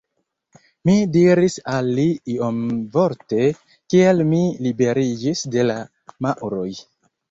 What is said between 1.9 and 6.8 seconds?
li iomvorte, kiel mi liberiĝis de la Maŭroj.